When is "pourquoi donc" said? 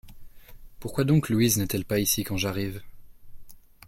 0.79-1.29